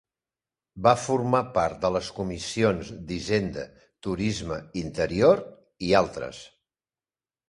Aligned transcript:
Va 0.85 0.91
formar 0.99 1.41
part 1.57 1.75
de 1.83 1.91
les 1.95 2.07
comissions 2.19 2.89
d'hisenda, 3.11 3.65
turisme, 4.07 4.57
interior 4.83 5.43
i 5.89 5.93
altres. 6.01 6.41